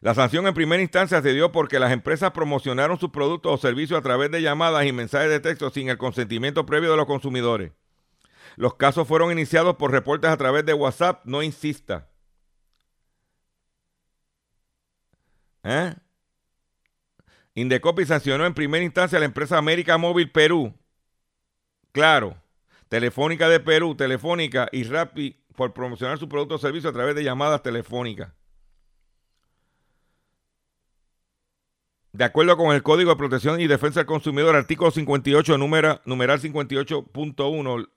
[0.02, 3.98] La sanción en primera instancia se dio porque las empresas promocionaron sus productos o servicios
[3.98, 7.72] a través de llamadas y mensajes de texto sin el consentimiento previo de los consumidores.
[8.56, 12.10] Los casos fueron iniciados por reportes a través de WhatsApp, no insista.
[15.64, 15.96] ¿Eh?
[17.56, 20.74] Indecopi sancionó en primera instancia a la empresa América Móvil Perú.
[21.92, 22.38] Claro.
[22.90, 27.24] Telefónica de Perú, Telefónica y Rappi por promocionar su producto o servicio a través de
[27.24, 28.32] llamadas telefónicas.
[32.12, 37.90] De acuerdo con el Código de Protección y Defensa del Consumidor, artículo 58, numeral 58.1,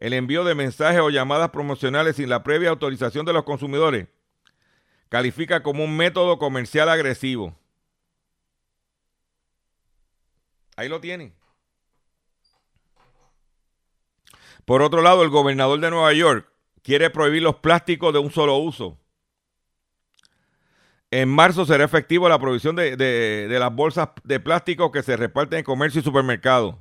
[0.00, 4.08] el envío de mensajes o llamadas promocionales sin la previa autorización de los consumidores
[5.10, 7.54] califica como un método comercial agresivo.
[10.76, 11.34] Ahí lo tienen.
[14.64, 16.50] Por otro lado, el gobernador de Nueva York
[16.82, 18.98] quiere prohibir los plásticos de un solo uso.
[21.10, 25.58] En marzo será efectivo la prohibición de, de las bolsas de plástico que se reparten
[25.58, 26.76] en comercio y supermercados.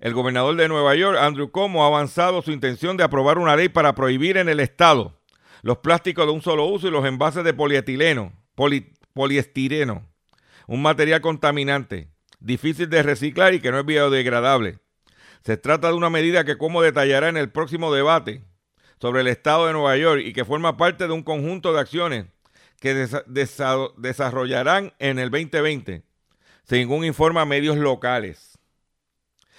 [0.00, 3.68] El gobernador de Nueva York, Andrew Cuomo, ha avanzado su intención de aprobar una ley
[3.68, 5.20] para prohibir en el estado
[5.62, 8.32] los plásticos de un solo uso y los envases de polietileno,
[9.14, 10.06] poliestireno,
[10.66, 14.78] un material contaminante, difícil de reciclar y que no es biodegradable.
[15.42, 18.42] Se trata de una medida que Cuomo detallará en el próximo debate
[19.00, 22.26] sobre el estado de Nueva York y que forma parte de un conjunto de acciones
[22.78, 23.08] que
[23.96, 26.02] desarrollarán en el 2020,
[26.64, 28.53] según informa medios locales.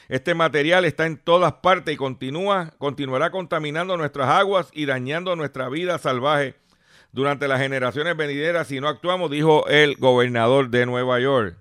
[0.08, 5.68] Este material está en todas partes y continúa, continuará contaminando nuestras aguas y dañando nuestra
[5.68, 6.56] vida salvaje
[7.12, 11.58] durante las generaciones venideras si no actuamos, dijo el gobernador de Nueva York.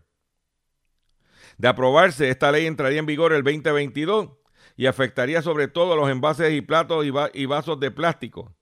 [1.56, 4.30] De aprobarse, esta ley entraría en vigor el 2022
[4.76, 8.54] y afectaría sobre todo los envases y platos y, vasos de plástico.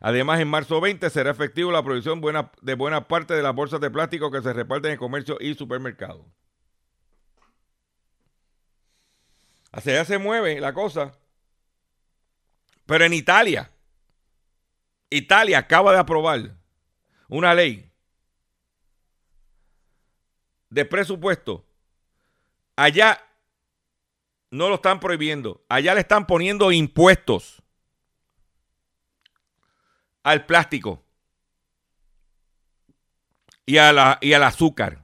[0.00, 2.20] Además, en marzo 20 será efectivo la prohibición
[2.62, 6.26] de buena parte de las bolsas de plástico que se reparten en comercio y supermercados.
[9.74, 11.18] Hacia allá se mueve la cosa.
[12.86, 13.72] Pero en Italia,
[15.10, 16.56] Italia acaba de aprobar
[17.28, 17.90] una ley
[20.70, 21.66] de presupuesto.
[22.76, 23.20] Allá
[24.50, 25.64] no lo están prohibiendo.
[25.68, 27.60] Allá le están poniendo impuestos
[30.22, 31.04] al plástico
[33.66, 35.03] y, a la, y al azúcar.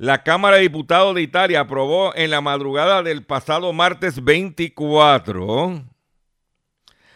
[0.00, 5.84] La Cámara de Diputados de Italia aprobó en la madrugada del pasado martes 24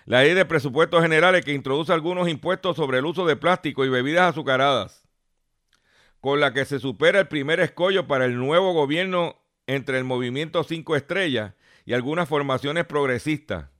[0.05, 3.89] la ley de presupuestos generales que introduce algunos impuestos sobre el uso de plástico y
[3.89, 5.09] bebidas azucaradas,
[6.21, 10.63] con la que se supera el primer escollo para el nuevo gobierno entre el movimiento
[10.63, 11.55] Cinco Estrellas
[11.87, 13.71] y algunas formaciones progresistas.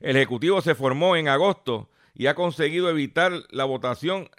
[0.00, 4.30] El Ejecutivo se formó en agosto y ha conseguido evitar la votación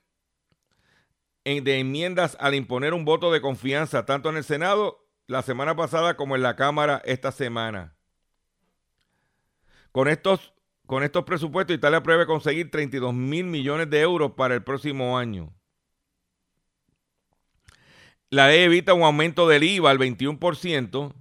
[1.43, 6.15] de enmiendas al imponer un voto de confianza tanto en el Senado la semana pasada
[6.15, 7.95] como en la Cámara esta semana.
[9.91, 10.53] Con estos,
[10.85, 15.53] con estos presupuestos, Italia prevé conseguir 32 mil millones de euros para el próximo año.
[18.29, 21.13] La ley evita un aumento del IVA al 21%.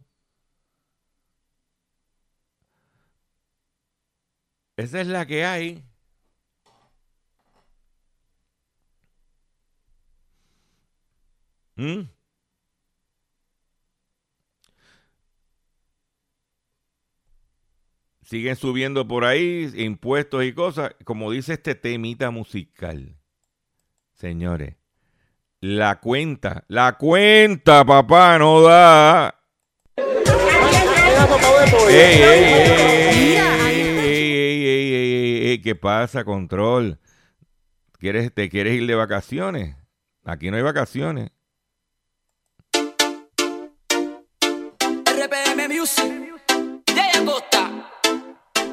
[4.77, 5.89] Esa es la que hay.
[11.81, 12.11] Mm.
[18.20, 20.95] Siguen subiendo por ahí impuestos y cosas.
[21.05, 23.16] Como dice este temita musical.
[24.12, 24.76] Señores,
[25.61, 29.41] la cuenta, la cuenta, papá, no da.
[31.89, 32.22] Ey,
[35.49, 36.99] ey, ¿Qué pasa, control?
[37.99, 39.76] ¿Quieres, ¿Te quieres ir de vacaciones?
[40.24, 41.31] Aquí no hay vacaciones.
[45.81, 46.12] Music,
[47.14, 47.70] Acosta,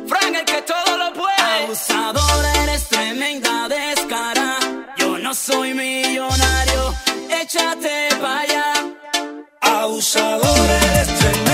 [0.07, 1.63] Frank el que todo lo puede.
[1.63, 4.57] Abusadora, eres tremenda descara.
[4.97, 6.93] Yo no soy millonario,
[7.29, 8.73] échate pa' allá.
[9.61, 11.46] Abusador, eres tremenda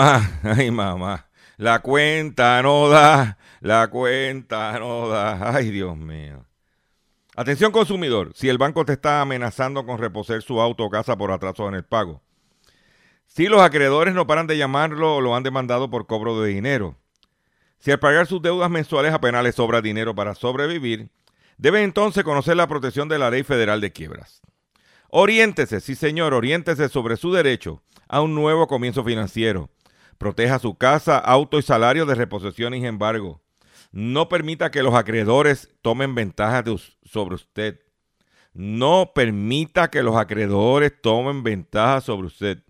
[0.42, 1.26] ay, mamá.
[1.56, 5.56] La cuenta no da, la cuenta no da.
[5.56, 6.44] Ay, Dios mío.
[7.34, 11.30] Atención consumidor, si el banco te está amenazando con reposer su auto o casa por
[11.30, 12.20] atraso en el pago.
[13.26, 16.96] Si los acreedores no paran de llamarlo o lo han demandado por cobro de dinero.
[17.78, 21.10] Si al pagar sus deudas mensuales apenas le sobra dinero para sobrevivir,
[21.58, 24.40] debe entonces conocer la protección de la Ley Federal de Quiebras.
[25.10, 29.70] Oriéntese, sí señor, oriéntese sobre su derecho a un nuevo comienzo financiero.
[30.18, 33.40] Proteja su casa, auto y salario de reposición y embargo.
[33.92, 37.80] No permita que los acreedores tomen ventaja de sobre usted.
[38.52, 42.62] No permita que los acreedores tomen ventaja sobre usted.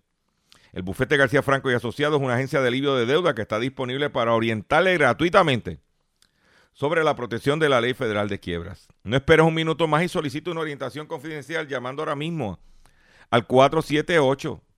[0.71, 3.59] El bufete García Franco y Asociados es una agencia de alivio de deuda que está
[3.59, 5.79] disponible para orientarle gratuitamente
[6.73, 8.87] sobre la protección de la ley federal de quiebras.
[9.03, 12.59] No esperes un minuto más y solicita una orientación confidencial llamando ahora mismo
[13.31, 13.47] al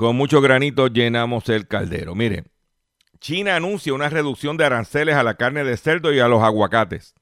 [0.00, 2.14] Con muchos granitos llenamos el caldero.
[2.14, 2.44] Mire,
[3.18, 7.14] China anuncia una reducción de aranceles a la carne de cerdo y a los aguacates.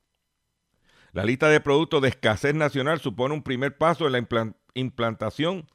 [1.11, 5.68] La lista de productos de escasez nacional supone un primer paso en la implan- implantación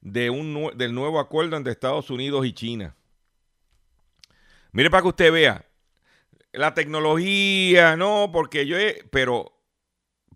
[0.00, 2.94] de un del nuevo acuerdo entre Estados Unidos y China.
[4.70, 5.68] Mire para que usted vea.
[6.52, 9.60] La tecnología, no, porque yo he, pero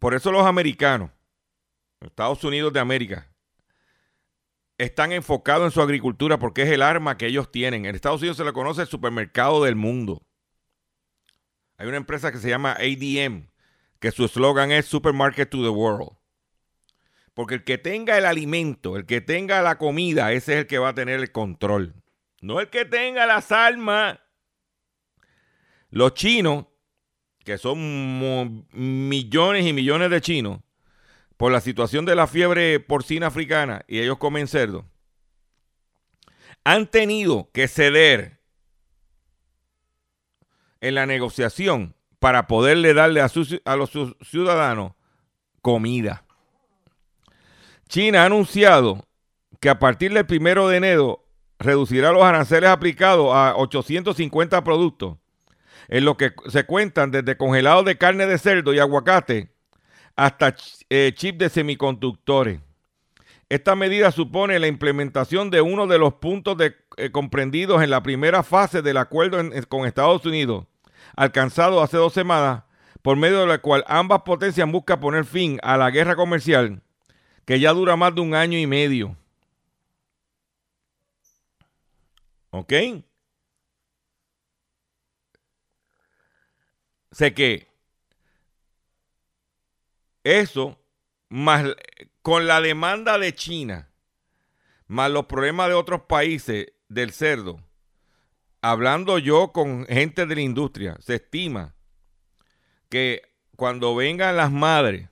[0.00, 1.12] por eso los americanos,
[2.00, 3.32] Estados Unidos de América,
[4.78, 7.84] están enfocados en su agricultura porque es el arma que ellos tienen.
[7.84, 10.22] En Estados Unidos se le conoce el supermercado del mundo.
[11.76, 13.50] Hay una empresa que se llama ADM,
[13.98, 16.16] que su eslogan es Supermarket to the World.
[17.34, 20.78] Porque el que tenga el alimento, el que tenga la comida, ese es el que
[20.78, 21.94] va a tener el control.
[22.40, 24.18] No el que tenga las armas.
[25.90, 26.66] Los chinos,
[27.44, 30.60] que son millones y millones de chinos,
[31.39, 34.84] por la situación de la fiebre porcina africana y ellos comen cerdo,
[36.64, 38.41] han tenido que ceder
[40.80, 44.93] en la negociación para poderle darle a, los ciudadanos
[45.62, 46.24] comida.
[47.89, 49.07] China ha anunciado
[49.61, 51.24] que a partir del primero de enero
[51.61, 55.18] reducirá los aranceles aplicados a 850 productos,
[55.86, 59.57] en lo que se cuentan desde congelados de carne de cerdo y aguacate
[60.18, 60.56] hasta
[60.90, 62.60] eh, chip de semiconductores.
[63.48, 68.42] Esta medida supone la implementación de uno de los puntos eh, comprendidos en la primera
[68.42, 69.38] fase del acuerdo
[69.68, 70.66] con Estados Unidos,
[71.14, 72.64] alcanzado hace dos semanas,
[73.00, 76.82] por medio de la cual ambas potencias buscan poner fin a la guerra comercial
[77.44, 79.16] que ya dura más de un año y medio.
[82.50, 82.72] ¿Ok?
[87.12, 87.67] Sé que
[90.24, 90.78] eso,
[91.28, 91.64] más
[92.22, 93.90] con la demanda de China,
[94.86, 97.60] más los problemas de otros países del cerdo,
[98.62, 101.74] hablando yo con gente de la industria, se estima
[102.88, 103.22] que
[103.56, 105.08] cuando vengan las madres,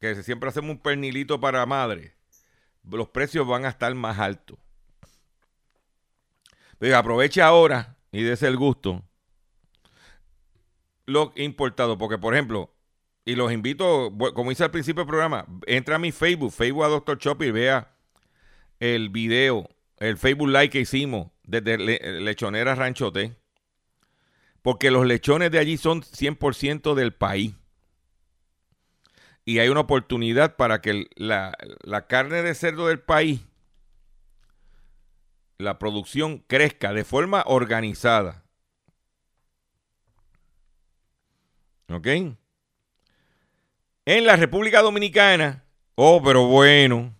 [0.00, 2.12] que siempre hacemos un pernilito para madres,
[2.82, 4.58] los precios van a estar más altos.
[6.78, 9.02] Pero aproveche ahora y dése el gusto
[11.06, 12.73] lo importado, porque por ejemplo,
[13.24, 16.88] y los invito, como hice al principio del programa, entra a mi Facebook, Facebook a
[16.88, 17.18] Dr.
[17.18, 17.96] Chop y vea
[18.80, 19.68] el video,
[19.98, 23.36] el Facebook Live que hicimos desde Le- Lechonera Ranchote,
[24.62, 27.54] porque los lechones de allí son 100% del país.
[29.46, 33.40] Y hay una oportunidad para que la, la carne de cerdo del país,
[35.58, 38.42] la producción crezca de forma organizada.
[41.88, 42.06] ¿Ok?
[44.06, 47.14] En la República Dominicana, oh, pero bueno,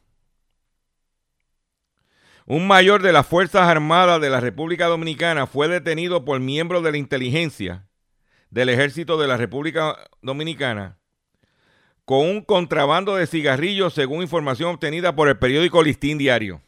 [2.44, 6.92] un mayor de las Fuerzas Armadas de la República Dominicana fue detenido por miembros de
[6.92, 7.88] la inteligencia
[8.50, 10.98] del Ejército de la República Dominicana
[12.04, 16.60] con un contrabando de cigarrillos según información obtenida por el periódico Listín Diario.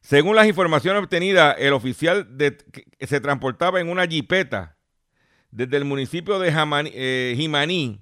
[0.00, 2.26] Según las informaciones obtenidas, el oficial
[3.00, 4.78] se transportaba en una jipeta
[5.52, 6.52] desde el municipio de
[6.94, 8.00] eh, Jimaní,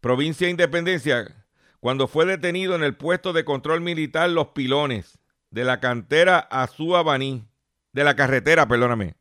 [0.00, 1.36] provincia de Independencia,
[1.78, 5.18] cuando fue detenido en el puesto de control militar Los Pilones
[5.50, 7.44] de la cantera Azúa Baní,
[7.92, 9.14] de la carretera, perdóname.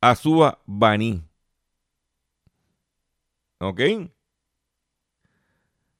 [0.00, 1.22] Azúa Baní.
[3.60, 3.80] ¿Ok?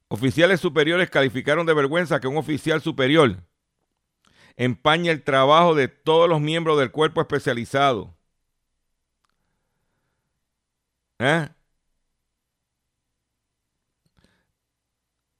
[0.09, 3.37] Oficiales superiores calificaron de vergüenza que un oficial superior
[4.59, 8.15] empaña el trabajo de todos los miembros del cuerpo especializado.
[11.21, 11.49] ¿Eh?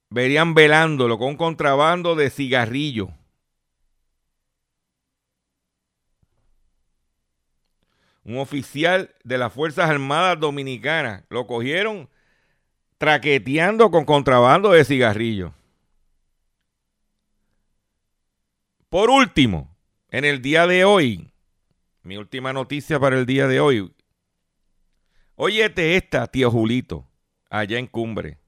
[0.09, 3.09] Verían velándolo con contrabando de cigarrillo.
[8.23, 12.09] Un oficial de las Fuerzas Armadas Dominicanas lo cogieron
[12.97, 15.53] traqueteando con contrabando de cigarrillo.
[18.89, 19.75] Por último,
[20.09, 21.31] en el día de hoy,
[22.03, 23.93] mi última noticia para el día de hoy,
[25.41, 27.07] Óyete esta, tío Julito,
[27.49, 28.39] allá en Cumbre.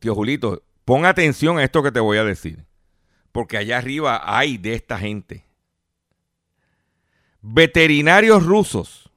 [0.00, 2.66] Tío Julito, pon atención a esto que te voy a decir.
[3.32, 5.46] Porque allá arriba hay de esta gente.
[7.40, 9.10] Veterinarios rusos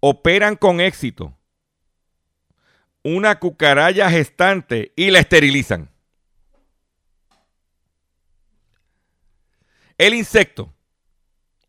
[0.00, 1.34] operan con éxito
[3.08, 5.88] una cucaracha gestante y la esterilizan.
[9.96, 10.74] El insecto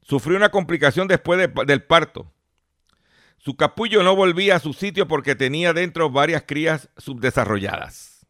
[0.01, 2.33] sufrió una complicación después de- del parto.
[3.37, 8.25] Su capullo no volvía a su sitio porque tenía dentro varias crías subdesarrolladas.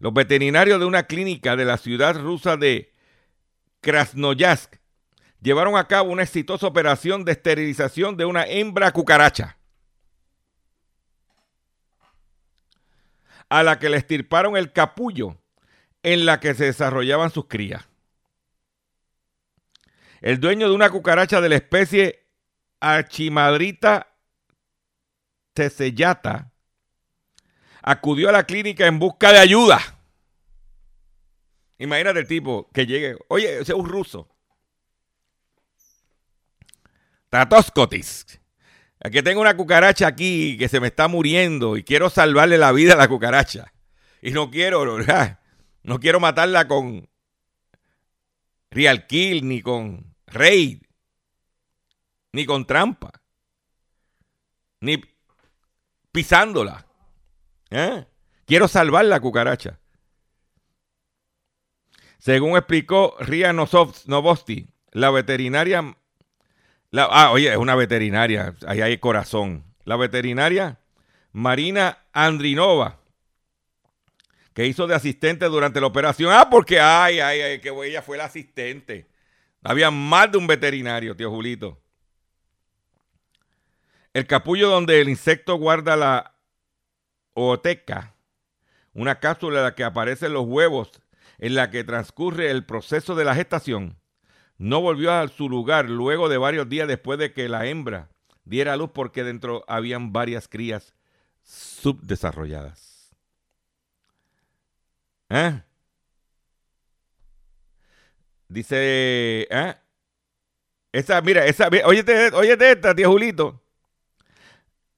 [0.00, 2.92] Los veterinarios de una clínica de la ciudad rusa de
[3.80, 4.74] Krasnoyarsk
[5.40, 9.56] llevaron a cabo una exitosa operación de esterilización de una hembra cucaracha,
[13.48, 15.38] a la que le estirparon el capullo
[16.02, 17.84] en la que se desarrollaban sus crías.
[20.20, 22.26] El dueño de una cucaracha de la especie
[22.80, 24.12] Archimadrita
[25.52, 26.52] tesellata
[27.82, 29.80] acudió a la clínica en busca de ayuda.
[31.78, 34.28] Imagínate el tipo que llegue, oye, ese es un ruso.
[37.30, 38.40] Tatoscotis.
[39.02, 42.94] Aquí tengo una cucaracha aquí que se me está muriendo y quiero salvarle la vida
[42.94, 43.72] a la cucaracha.
[44.22, 44.98] Y no quiero,
[45.82, 47.08] no quiero matarla con
[48.70, 50.82] Real Kill, ni con Raid,
[52.32, 53.12] ni con trampa,
[54.80, 55.02] ni
[56.12, 56.86] pisándola.
[57.70, 58.06] ¿Eh?
[58.46, 59.78] Quiero salvar la cucaracha.
[62.18, 65.96] Según explicó Ria Novosti, la veterinaria.
[66.98, 69.64] Ah, oye, es una veterinaria, ahí hay corazón.
[69.84, 70.78] La veterinaria
[71.36, 72.98] Marina Andrinova,
[74.54, 76.32] que hizo de asistente durante la operación.
[76.32, 79.06] Ah, porque, ay, ay, ay, que ella fue la asistente.
[79.62, 81.78] Había más de un veterinario, tío Julito.
[84.14, 86.36] El capullo donde el insecto guarda la
[87.34, 88.14] ooteca,
[88.94, 90.90] una cápsula en la que aparecen los huevos,
[91.36, 93.98] en la que transcurre el proceso de la gestación,
[94.58, 98.08] no volvió a su lugar luego de varios días después de que la hembra
[98.44, 100.94] diera a luz porque dentro habían varias crías
[101.42, 103.14] subdesarrolladas.
[105.28, 105.60] ¿Eh?
[108.48, 109.74] Dice, ¿eh?
[110.92, 113.60] Esa, mira, esa, óyete, óyete esta, tío Julito.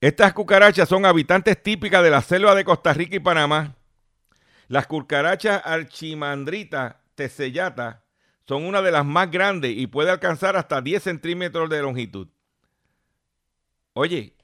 [0.00, 3.74] Estas cucarachas son habitantes típicas de la selva de Costa Rica y Panamá.
[4.68, 8.04] Las cucarachas archimandrita tesellata
[8.48, 12.28] son una de las más grandes y puede alcanzar hasta 10 centímetros de longitud.
[13.92, 14.34] Oye,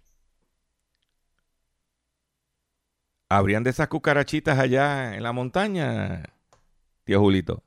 [3.30, 6.22] ¿habrían de esas cucarachitas allá en la montaña,
[7.04, 7.64] tío Julito?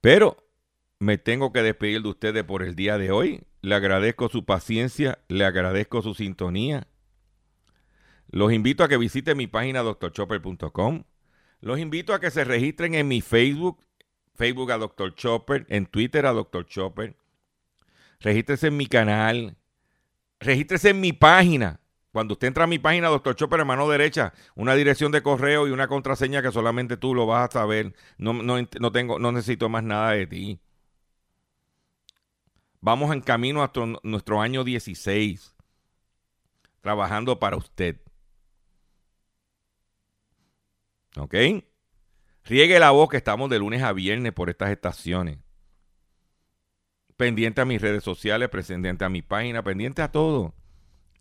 [0.00, 0.38] Pero
[1.00, 3.42] me tengo que despedir de ustedes por el día de hoy.
[3.60, 6.88] Le agradezco su paciencia, le agradezco su sintonía.
[8.28, 11.04] Los invito a que visiten mi página drchopper.com.
[11.62, 13.78] Los invito a que se registren en mi Facebook,
[14.34, 15.14] Facebook a Dr.
[15.14, 16.66] Chopper, en Twitter a Dr.
[16.66, 17.16] Chopper.
[18.18, 19.56] Regístrese en mi canal.
[20.40, 21.78] Regístrese en mi página.
[22.10, 23.36] Cuando usted entra a mi página, Dr.
[23.36, 27.26] Chopper, a mano derecha, una dirección de correo y una contraseña que solamente tú lo
[27.26, 27.94] vas a saber.
[28.18, 30.60] No, no, no tengo, no necesito más nada de ti.
[32.80, 35.54] Vamos en camino hasta nuestro año 16,
[36.80, 38.00] trabajando para usted.
[41.16, 41.34] ¿Ok?
[42.44, 45.38] Riegue la voz que estamos de lunes a viernes por estas estaciones.
[47.16, 50.54] Pendiente a mis redes sociales, pendiente a mi página, pendiente a todo.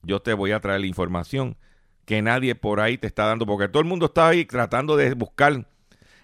[0.01, 1.57] Yo te voy a traer la información
[2.05, 5.13] que nadie por ahí te está dando, porque todo el mundo está ahí tratando de
[5.13, 5.67] buscar,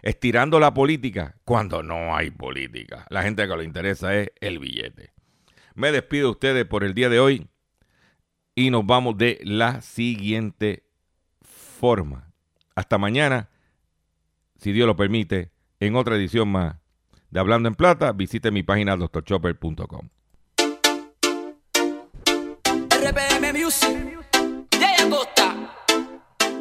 [0.02, 3.06] estirando la política, cuando no hay política.
[3.10, 5.14] La gente que le interesa es el billete.
[5.76, 7.48] Me despido de ustedes por el día de hoy
[8.56, 10.88] y nos vamos de la siguiente
[11.80, 12.34] forma.
[12.74, 13.50] Hasta mañana,
[14.58, 16.76] si Dios lo permite, en otra edición más
[17.30, 20.10] de Hablando en Plata, visite mi página drchopper.com.
[22.90, 24.20] RPM Music,
[24.72, 25.56] Jay Costa,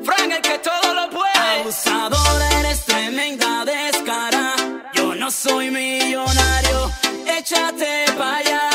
[0.04, 1.60] Frank el que todo lo puede.
[1.60, 4.54] Abusadora, eres tremenda descara.
[4.94, 6.90] Yo no soy millonario,
[7.38, 8.70] échate pa' allá.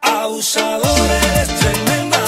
[0.00, 2.19] Abusadora, eres tremenda